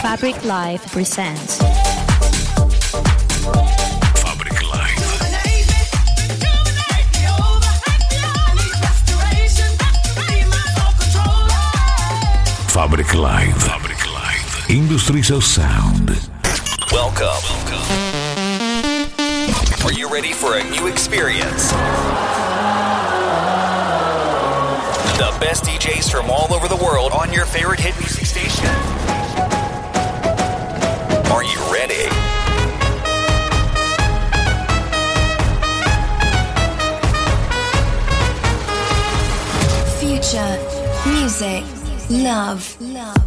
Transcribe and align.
Fabric 0.00 0.44
Live 0.44 0.80
presents. 0.92 1.58
Fabric 4.22 4.62
Live. 4.62 4.98
Fabric 12.70 13.14
Live. 13.14 13.62
Fabric 13.62 14.06
Live. 14.12 14.70
Industries 14.70 15.30
of 15.32 15.42
Sound. 15.42 16.10
Welcome. 16.92 17.26
Are 19.84 19.92
you 19.92 20.08
ready 20.08 20.32
for 20.32 20.58
a 20.58 20.64
new 20.70 20.86
experience? 20.86 21.72
The 25.18 25.36
best 25.40 25.64
DJs 25.64 26.08
from 26.08 26.30
all 26.30 26.54
over 26.54 26.68
the 26.68 26.76
world 26.76 27.10
on 27.12 27.32
your 27.32 27.46
favorite 27.46 27.80
hit 27.80 27.98
music 27.98 28.26
station. 28.26 29.07
Ready? 31.88 32.08
Future, 39.98 40.58
music, 41.06 41.64
love, 42.10 42.76
love. 42.80 43.17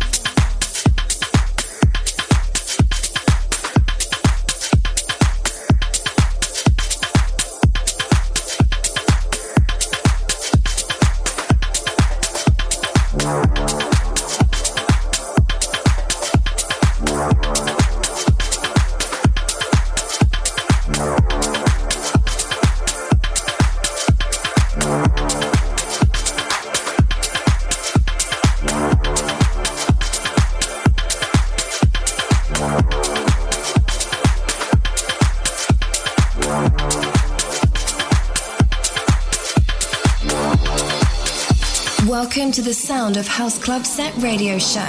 Welcome 42.51 42.63
to 42.65 42.69
the 42.69 42.75
sound 42.75 43.15
of 43.15 43.27
House 43.29 43.57
Club 43.57 43.85
Set 43.85 44.13
Radio 44.17 44.57
Show. 44.57 44.81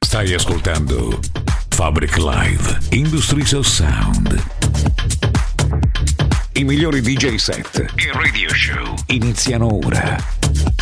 Stai 0.00 0.34
ascoltando 0.34 1.20
Fabric 1.68 2.16
Live. 2.16 2.78
Industries 2.90 3.56
Sound. 3.60 4.42
I 6.54 6.64
migliori 6.64 7.00
DJ 7.00 7.36
set 7.36 7.92
e 7.94 8.10
radio 8.10 8.52
show 8.52 8.96
iniziano 9.06 9.72
ora. 9.72 10.77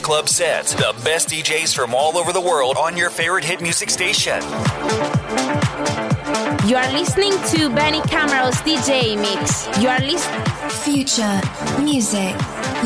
House 0.00 0.06
Club 0.06 0.28
Sets, 0.28 0.74
the 0.74 0.94
best 1.04 1.28
DJs 1.28 1.74
from 1.74 1.94
all 1.94 2.16
over 2.16 2.32
the 2.32 2.40
world 2.40 2.76
on 2.78 2.96
your 2.96 3.10
favorite 3.10 3.44
hit 3.44 3.60
music 3.60 3.90
station. 3.90 4.40
You 6.66 6.76
are 6.76 6.90
listening 6.92 7.32
to 7.50 7.68
Benny 7.74 8.00
Camaro's 8.00 8.56
DJ 8.62 9.16
mix. 9.16 9.66
You 9.78 9.88
are 9.88 10.00
listening. 10.00 10.44
Future, 10.70 11.40
music, 11.82 12.34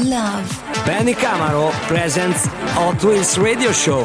love. 0.05 0.63
Benny 0.87 1.15
Camaro 1.15 1.71
presents 1.87 2.47
Hot 2.47 3.03
Wheels 3.05 3.39
Radio 3.39 3.71
Show. 3.71 4.03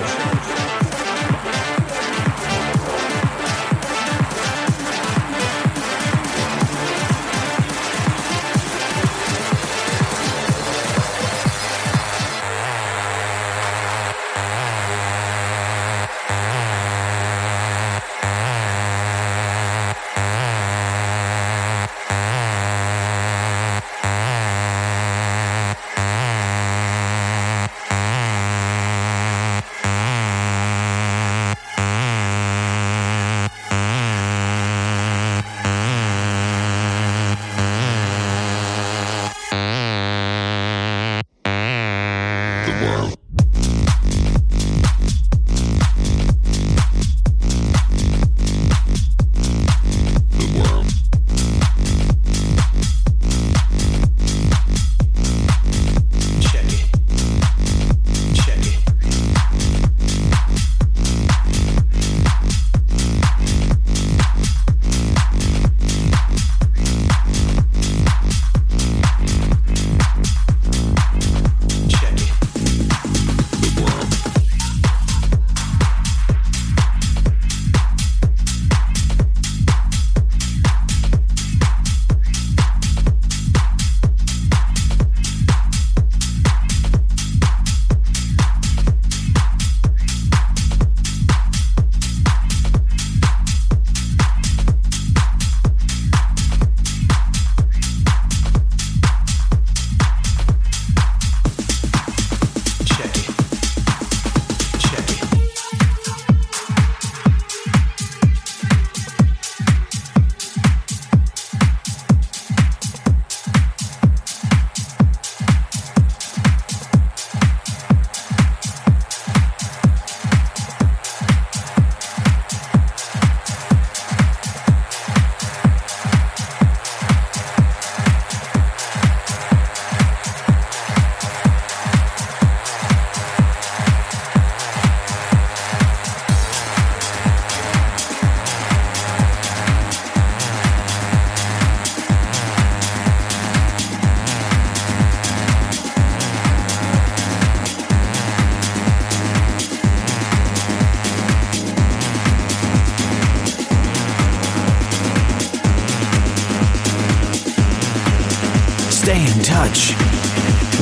Stay 159.09 159.25
in 159.25 159.41
touch 159.41 159.95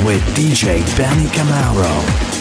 with 0.04 0.22
DJ 0.36 0.84
Benny 0.98 1.28
Camaro. 1.28 2.37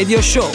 Radio 0.00 0.22
Show. 0.22 0.50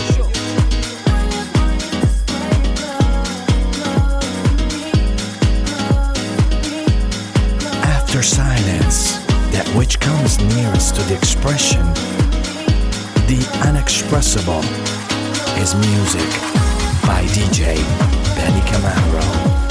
After 7.83 8.23
silence, 8.23 9.19
that 9.53 9.71
which 9.75 9.99
comes 9.99 10.39
nearest 10.39 10.95
to 10.95 11.03
the 11.03 11.15
expression, 11.15 11.85
the 13.27 13.47
unexpressible, 13.67 14.63
is 15.61 15.75
music 15.75 16.31
by 17.05 17.23
DJ 17.29 17.75
Benny 18.35 18.61
Camaro. 18.61 19.64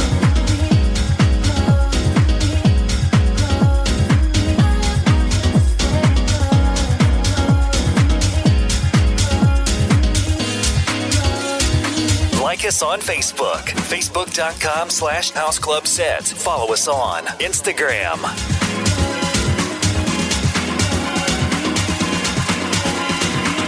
Like 12.64 12.68
us 12.71 12.83
on 12.83 13.00
Facebook, 13.00 13.64
facebook.com 13.92 14.88
slash 14.88 15.33
House 15.33 15.59
Club 15.59 15.87
Set. 15.87 16.25
Follow 16.25 16.73
us 16.73 16.88
on 16.88 17.25
Instagram. 17.40 18.16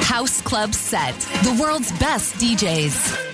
House 0.03 0.41
Club 0.41 0.73
Set, 0.73 1.15
the 1.43 1.59
world's 1.61 1.93
best 1.99 2.37
DJs. 2.37 3.26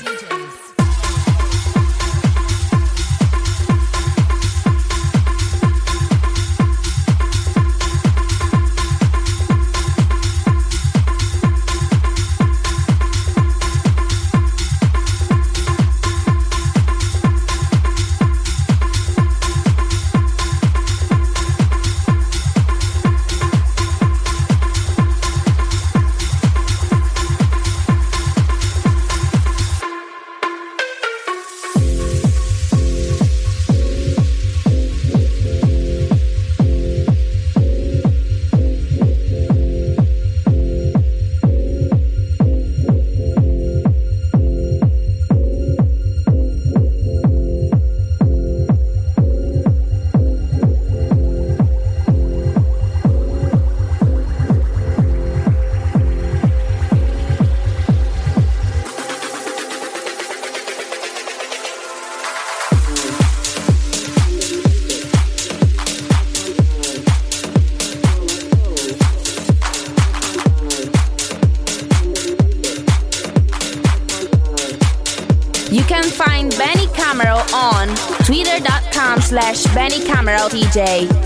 DJ. 80.73 81.22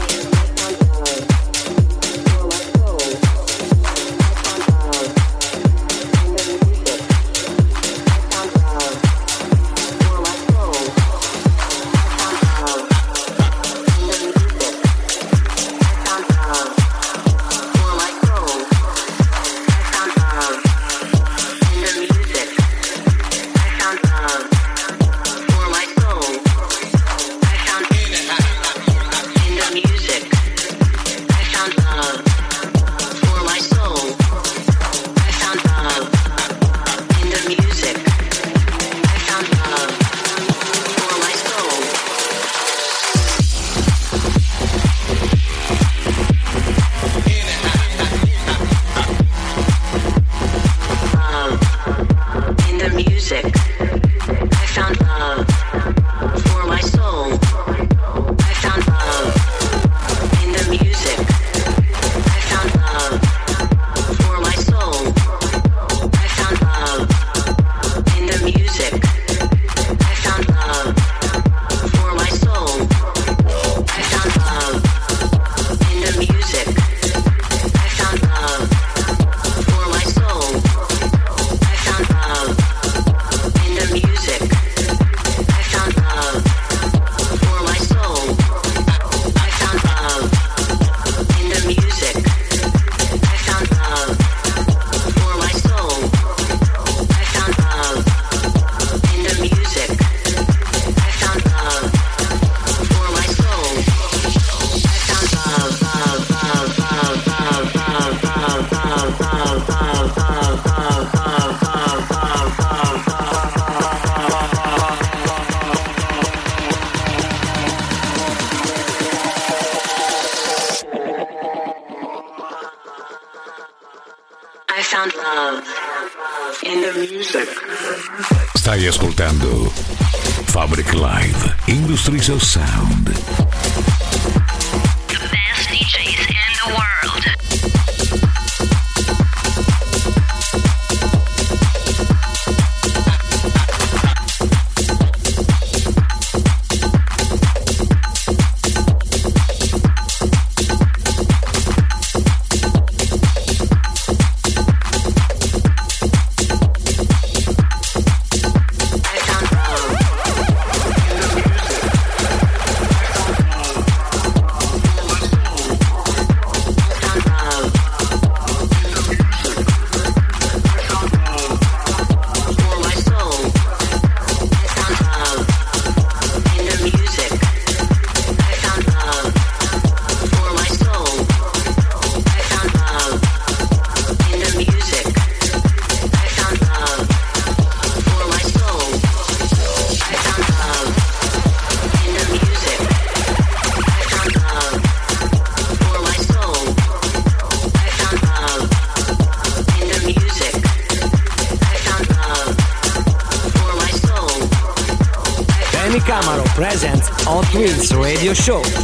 Radio 208.26 208.34
Show. 208.34 208.75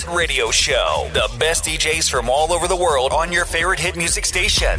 Set 0.00 0.14
Radio 0.14 0.50
Show. 0.50 1.10
The 1.12 1.30
best 1.38 1.64
DJs 1.64 2.10
from 2.10 2.30
all 2.30 2.52
over 2.52 2.68
the 2.68 2.76
world 2.76 3.12
on 3.12 3.32
your 3.32 3.44
favorite 3.44 3.80
hit 3.80 3.96
music 3.96 4.24
station. 4.24 4.78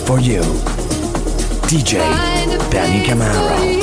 for 0.00 0.18
you. 0.18 0.40
DJ 1.68 1.98
Danny 2.70 3.04
Camaro. 3.06 3.76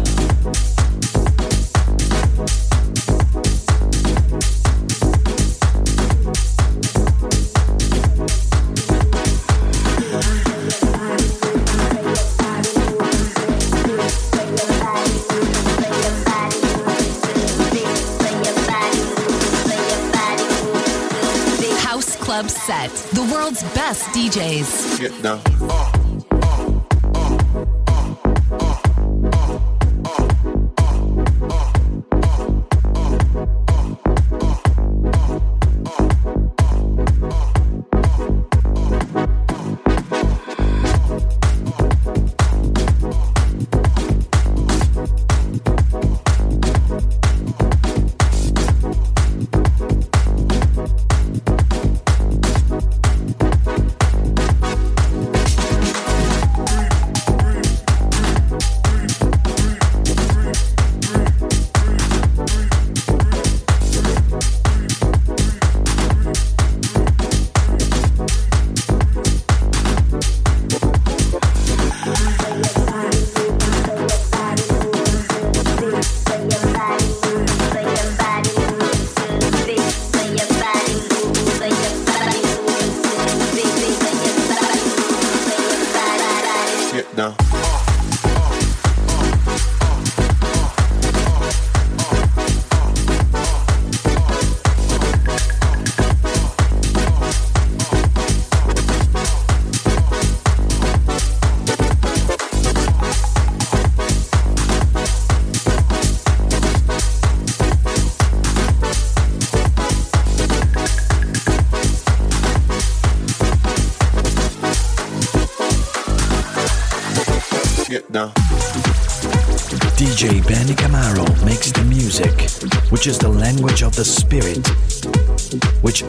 House 22.42 22.66
Club 22.66 22.90
Set. 22.90 22.92
The 23.14 23.22
world's 23.34 23.64
best 23.74 24.04
DJs. 24.10 25.00
Get 25.00 25.22
down. 25.22 25.42
Get 25.44 25.91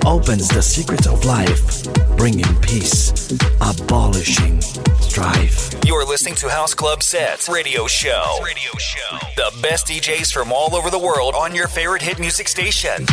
opens 0.06 0.48
the 0.48 0.62
secrets 0.62 1.06
of 1.06 1.24
life, 1.24 1.84
bringing 2.16 2.54
peace, 2.60 3.32
abolishing 3.60 4.60
strife. 5.00 5.72
You're 5.86 6.04
listening 6.04 6.34
to 6.36 6.48
House 6.48 6.74
Club 6.74 7.02
Sets 7.02 7.48
Radio 7.48 7.86
Show. 7.86 8.38
Radio 8.44 8.72
Show. 8.78 9.18
The 9.36 9.52
best 9.62 9.86
DJs 9.86 10.32
from 10.32 10.52
all 10.52 10.74
over 10.74 10.90
the 10.90 10.98
world 10.98 11.34
on 11.34 11.54
your 11.54 11.68
favorite 11.68 12.02
hit 12.02 12.18
music 12.18 12.48
station. 12.48 13.06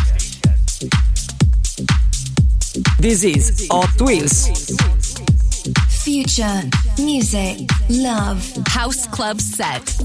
This 2.99 3.23
is 3.23 3.67
Hot 3.71 4.01
Wheels. 4.01 4.49
Future, 6.03 6.61
music, 6.97 7.69
love. 7.89 8.43
House 8.67 9.05
Club 9.07 9.39
Set. 9.39 9.98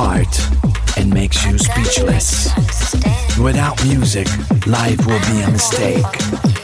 Heart 0.00 0.96
and 0.96 1.12
makes 1.12 1.44
you 1.44 1.58
speechless. 1.58 2.54
Without 3.36 3.84
music, 3.84 4.28
life 4.64 5.04
will 5.04 5.18
be 5.32 5.42
a 5.42 5.50
mistake. 5.50 6.57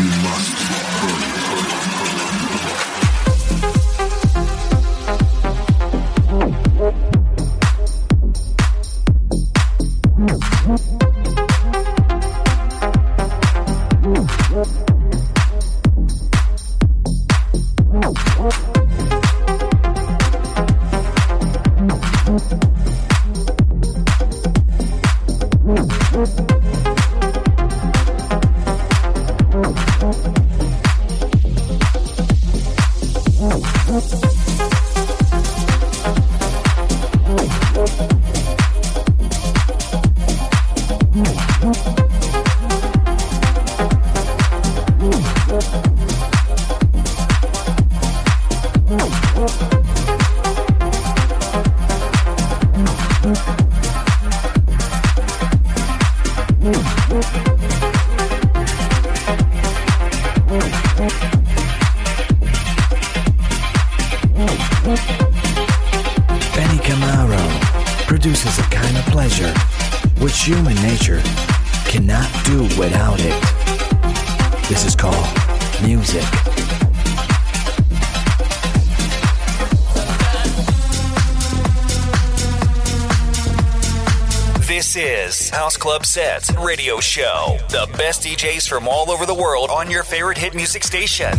You 0.00 0.06
must. 0.22 0.49
Sets 86.10 86.52
radio 86.54 86.98
show. 86.98 87.56
The 87.68 87.88
best 87.96 88.24
DJs 88.24 88.68
from 88.68 88.88
all 88.88 89.12
over 89.12 89.26
the 89.26 89.34
world 89.34 89.70
on 89.70 89.88
your 89.88 90.02
favorite 90.02 90.38
hit 90.38 90.56
music 90.56 90.82
station. 90.82 91.30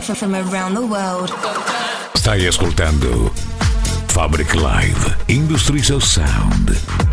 From 0.00 0.34
around 0.34 0.74
the 0.74 0.84
world. 0.84 1.30
Stai 2.14 2.46
ascoltando 2.48 3.30
Fabric 4.08 4.54
Live 4.54 5.16
Industries 5.28 5.90
of 5.90 6.02
Sound. 6.02 7.03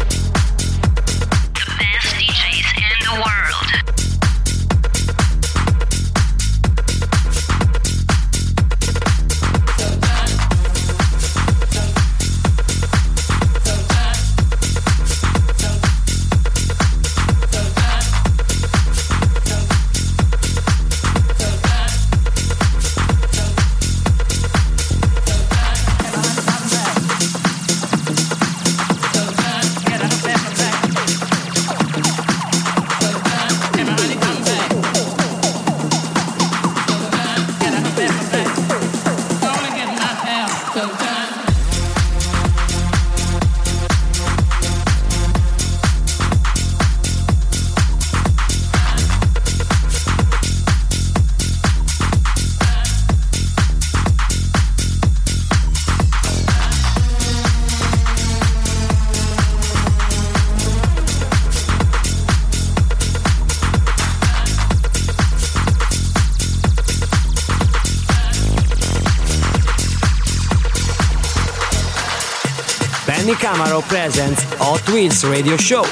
Camaro 73.30 73.82
presents 73.84 74.44
Hot 74.58 74.82
Wheels 74.90 75.24
Radio 75.24 75.56
Show. 75.56 75.84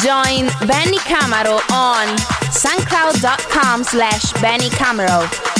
Join 0.00 0.48
Benny 0.66 0.98
Camaro 0.98 1.60
on 1.70 2.08
soundcloud.com 2.50 3.84
slash 3.84 4.32
Benny 4.40 4.70
Camaro. 4.70 5.53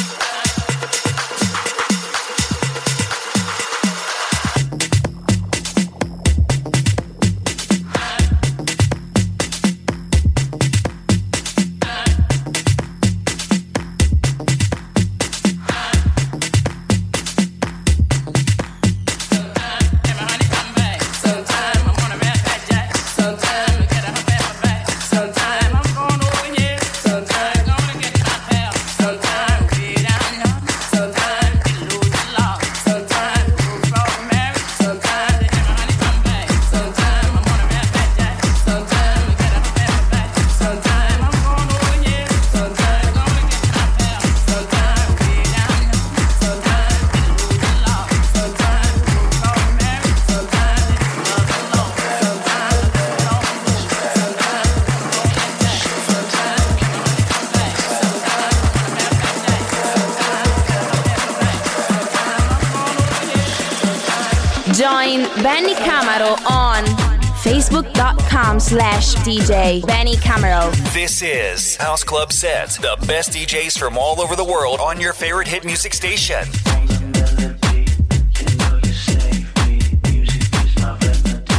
Slash 68.74 69.14
DJ 69.16 69.86
Benny 69.86 70.16
Camaro. 70.16 70.72
This 70.92 71.22
is 71.22 71.76
House 71.76 72.02
Club 72.02 72.32
Sets, 72.32 72.76
the 72.76 72.96
best 73.06 73.30
DJs 73.30 73.78
from 73.78 73.96
all 73.96 74.20
over 74.20 74.34
the 74.34 74.42
world 74.42 74.80
on 74.80 75.00
your 75.00 75.12
favorite 75.12 75.46
hit 75.46 75.64
music 75.64 75.94
station. 75.94 76.44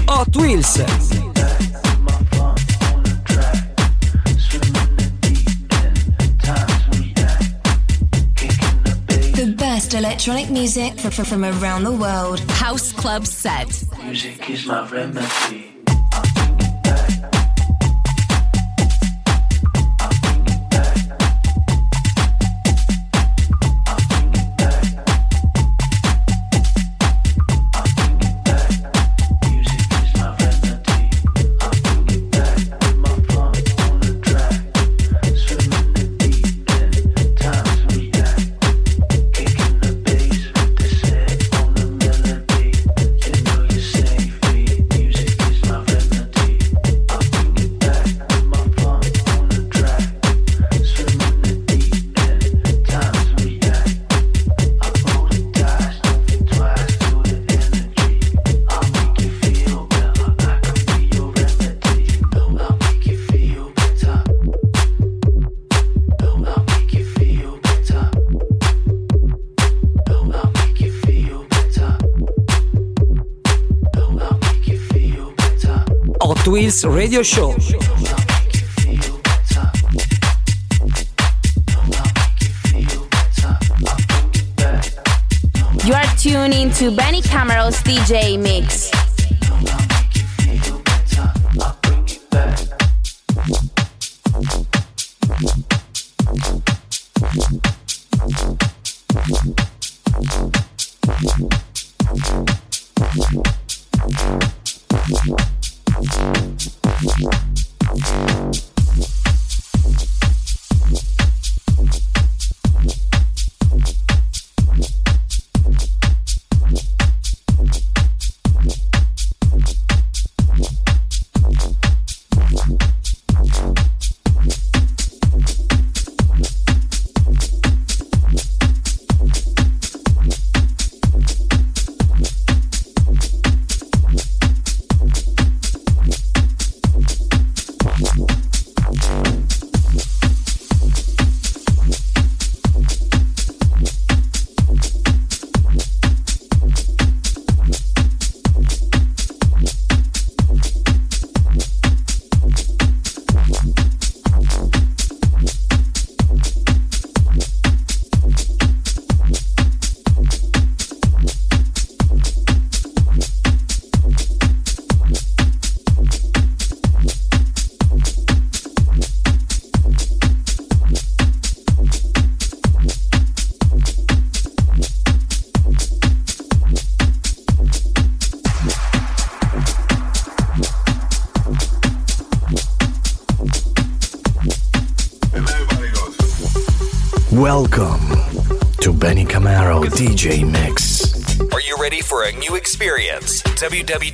Hot 0.10 0.36
Wheels. 0.36 0.74
The 9.32 9.56
best 9.58 9.94
electronic 9.94 10.50
music 10.50 11.00
from 11.00 11.46
around 11.46 11.86
the 11.86 11.94
world. 11.94 12.42
House 12.52 12.92
Club 12.92 13.26
Set. 13.26 13.86
Music 14.04 14.50
is 14.50 14.66
my 14.66 14.86
remedy. 14.90 15.76
Radio 76.90 77.24
Show. 77.24 77.56
You 85.84 85.94
are 85.94 86.04
tuning 86.18 86.72
to 86.72 86.96
Benny 86.96 87.22
Camaro's 87.22 87.82
DJ 87.84 88.40
Mix. 88.40 88.85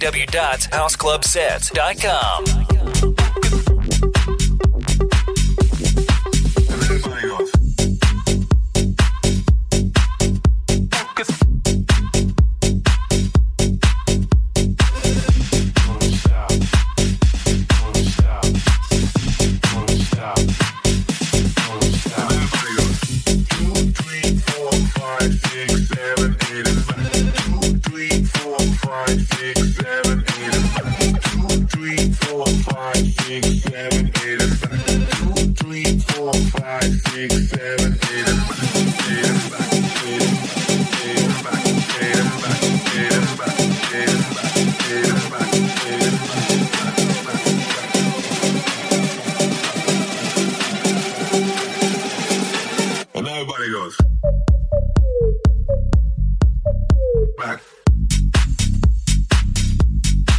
www.houseclubsets.com. 0.01 2.50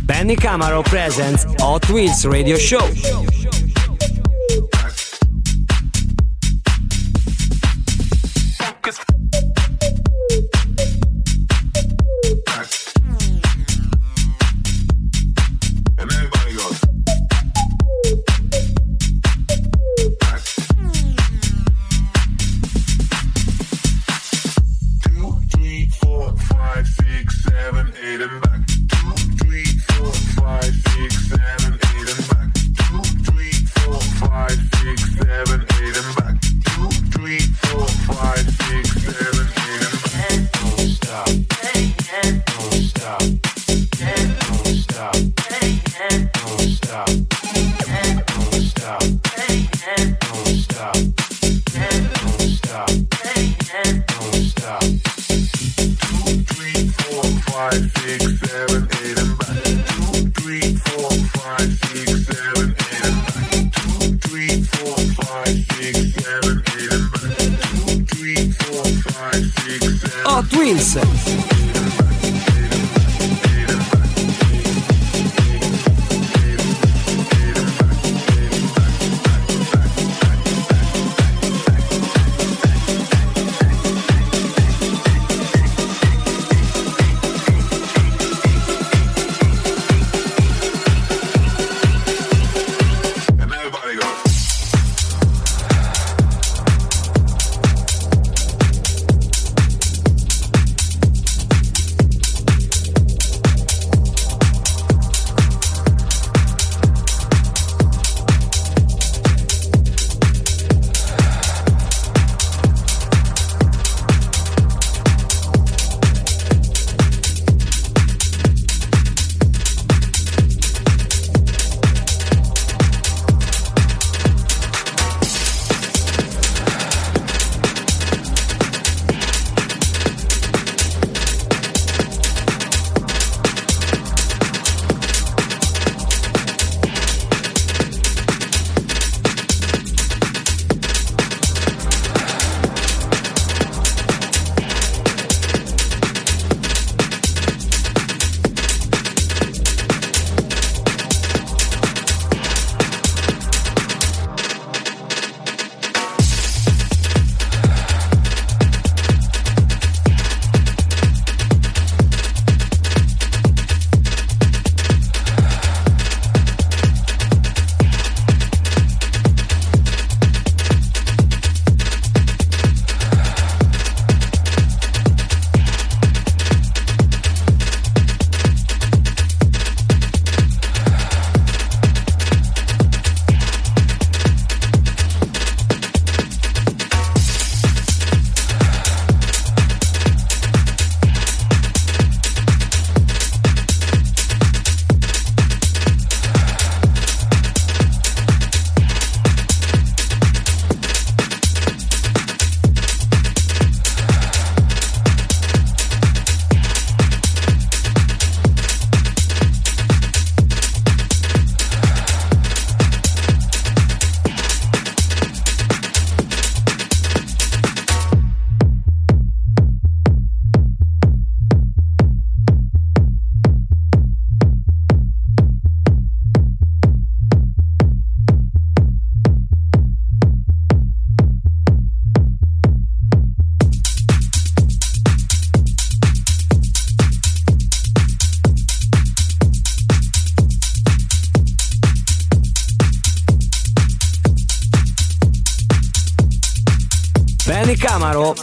Benny 0.05 0.37
Camaro 0.37 0.85
presents 0.85 1.45
Hot 1.61 1.89
Wheels 1.91 2.25
Radio 2.25 2.57
Show. 2.57 3.32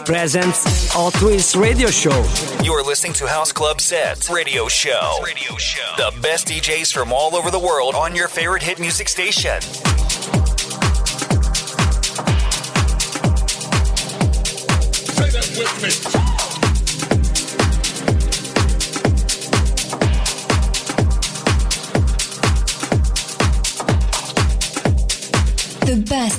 presents 0.10 0.92
Twist 1.20 1.56
Radio 1.56 1.88
Show. 1.88 2.26
You're 2.64 2.84
listening 2.84 3.14
to 3.14 3.28
House 3.28 3.52
Club 3.52 3.80
Sets 3.80 4.28
Radio 4.28 4.68
Show. 4.68 5.20
Radio 5.24 5.56
Show. 5.58 5.94
The 5.98 6.20
best 6.20 6.48
DJs 6.48 6.92
from 6.92 7.14
all 7.14 7.36
over 7.36 7.52
the 7.52 7.60
world 7.60 7.94
on 7.94 8.16
your 8.16 8.28
favorite 8.28 8.64
hit 8.64 8.80
music 8.80 9.08
station. 9.08 9.60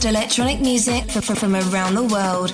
electronic 0.04 0.60
music 0.60 1.10
from 1.10 1.54
around 1.54 1.94
the 1.94 2.02
world. 2.02 2.52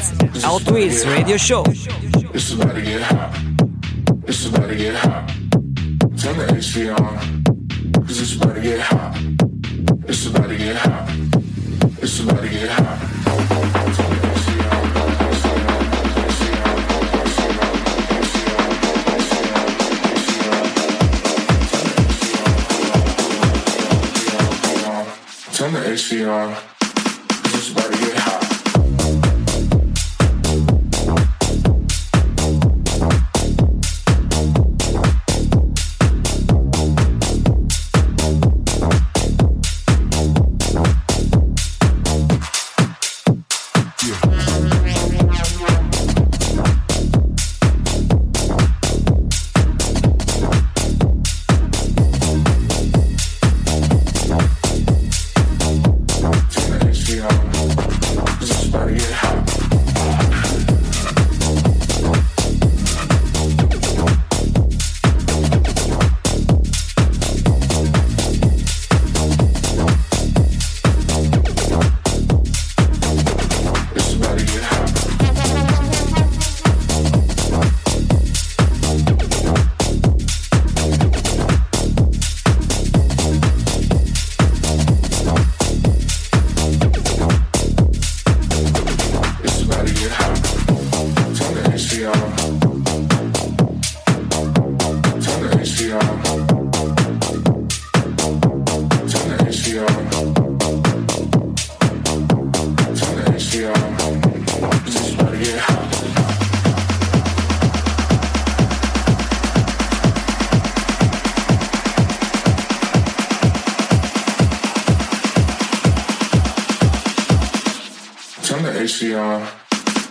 presents 0.00 0.44
Altui's 0.44 1.06
radio 1.06 1.36
show. 1.36 1.64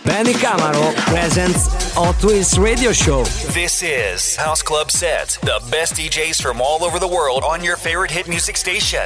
Benny 0.04 0.34
Camaro 0.34 0.94
presents 1.06 1.96
on 1.96 2.14
Twist 2.14 2.58
Radio 2.58 2.92
Show. 2.92 3.24
This 3.52 3.82
is 3.82 4.36
House 4.36 4.62
Club 4.62 4.92
Set, 4.92 5.36
the 5.42 5.60
best 5.68 5.94
DJs 5.94 6.40
from 6.40 6.60
all 6.60 6.84
over 6.84 7.00
the 7.00 7.08
world 7.08 7.42
on 7.42 7.64
your 7.64 7.76
favorite 7.76 8.12
hit 8.12 8.28
music 8.28 8.56
station. 8.56 9.02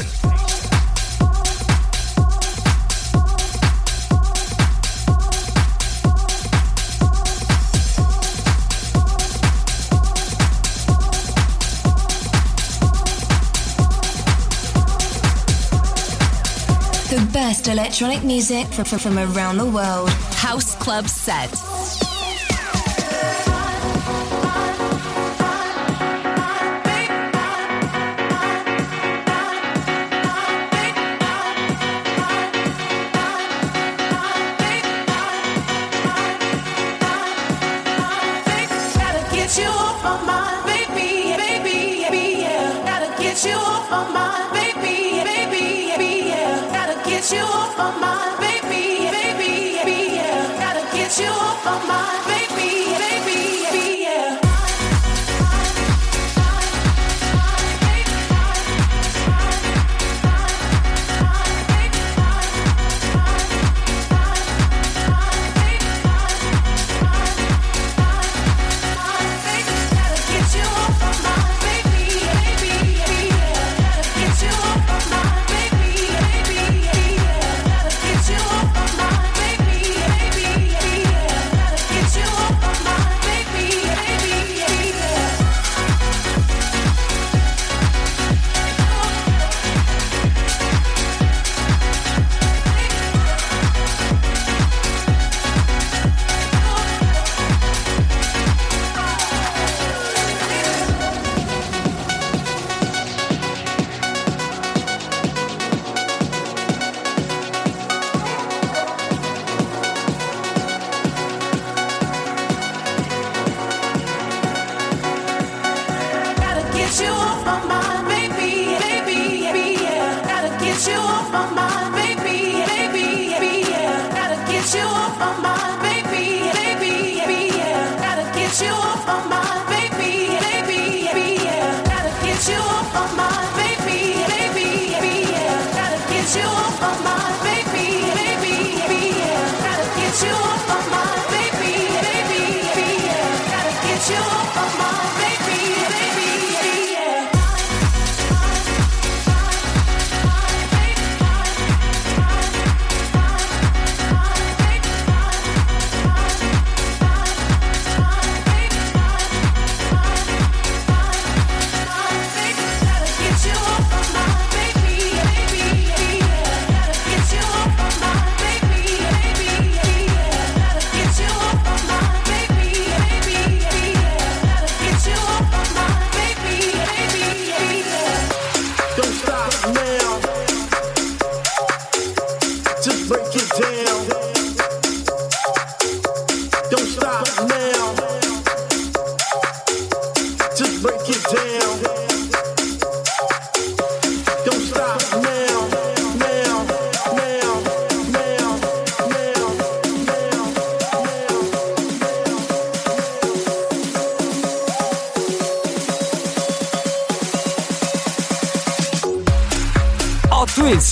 electronic 17.68 18.24
music 18.24 18.66
from, 18.68 18.84
around 19.18 19.58
the 19.58 19.66
world. 19.66 20.08
House 20.34 20.74
Club 20.76 21.08
Set. 21.08 21.67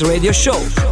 Radio 0.02 0.32
Show. 0.32 0.85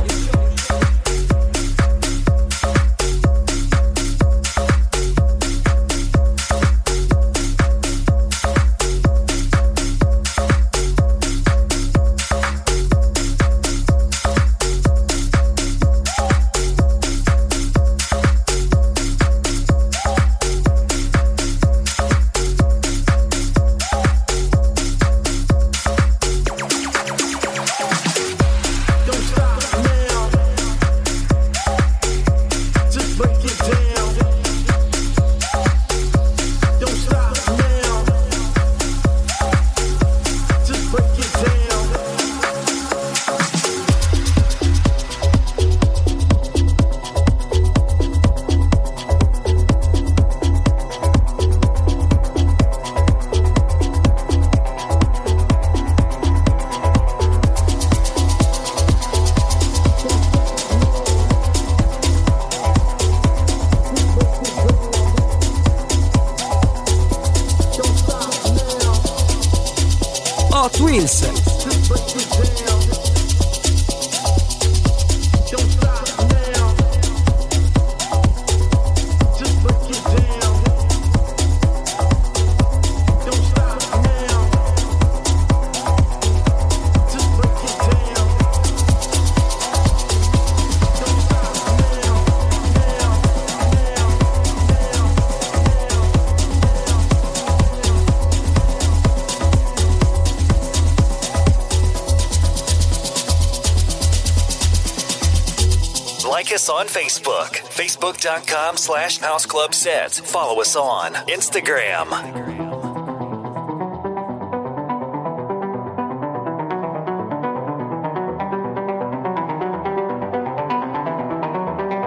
On 106.74 106.86
Facebook. 106.86 107.50
Facebook.com 107.70 108.76
slash 108.76 109.18
House 109.18 109.46
Club 109.46 109.74
Sets. 109.74 110.18
Follow 110.18 110.60
us 110.60 110.74
on 110.74 111.12
Instagram. 111.28 112.10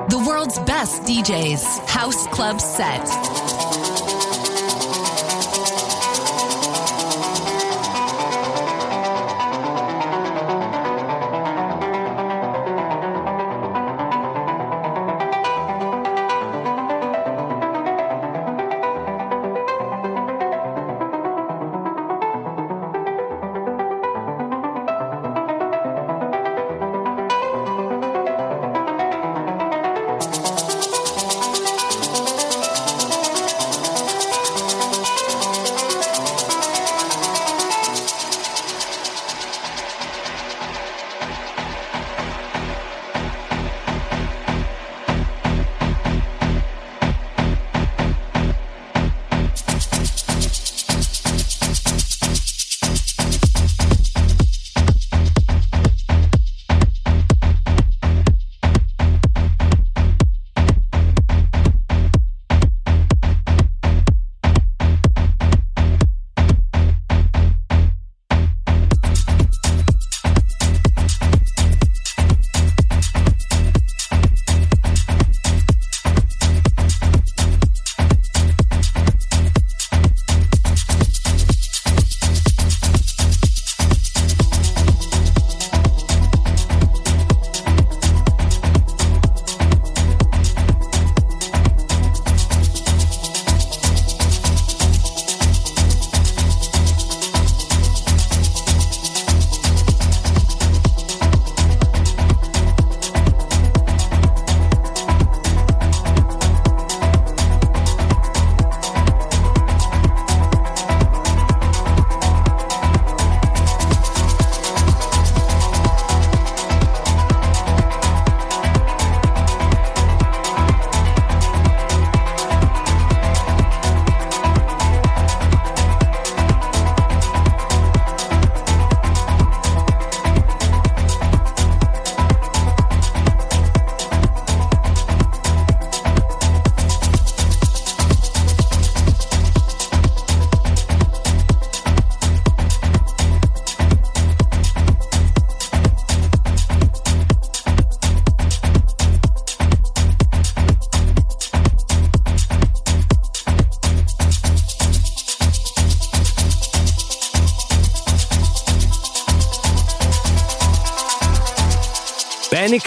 The 0.09 0.23
world's 0.27 0.59
best 0.59 1.03
DJs. 1.03 1.87
House 1.87 2.27
Club 2.27 2.59
Set. 2.59 3.46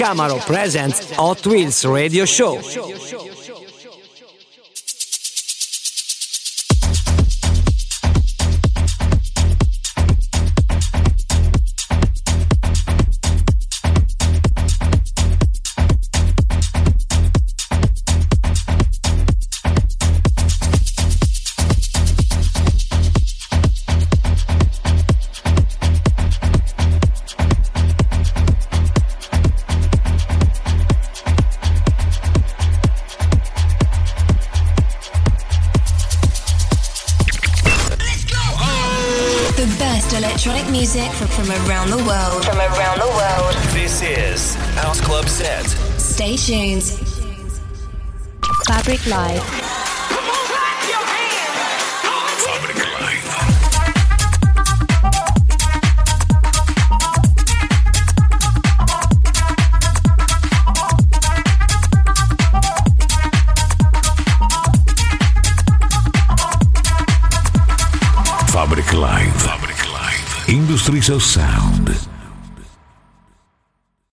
Camaro 0.00 0.38
presents 0.46 1.10
Hot 1.18 1.46
Wheels 1.46 1.84
Radio 1.84 2.24
Show. 2.24 2.58